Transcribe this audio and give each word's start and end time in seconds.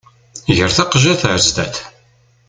Ger 0.55 0.69
taqejjiṛt 0.71 1.23
ar 1.31 1.39
zdat! 1.47 1.75